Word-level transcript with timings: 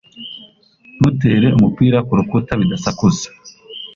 Ntutere 0.97 1.47
umupira 1.57 1.97
kurukuta 2.07 2.51
bidasakuza. 2.59 3.27